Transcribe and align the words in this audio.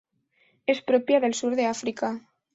Es 0.65 0.81
propia 0.81 1.19
del 1.19 1.35
sur 1.35 1.55
de 1.55 1.67
África. 1.67 2.27